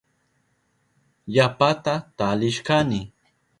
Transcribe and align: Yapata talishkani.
Yapata 1.35 1.93
talishkani. 2.17 3.01